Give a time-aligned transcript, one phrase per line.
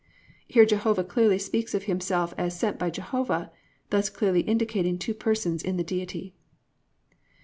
[0.27, 3.51] "+ Here Jehovah clearly speaks of himself as sent by Jehovah,
[3.91, 6.33] thus clearly indicating two persons in the Deity.